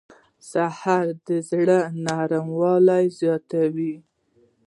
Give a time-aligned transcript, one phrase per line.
[0.51, 3.95] سهار د زړه نرموالی زیاتوي.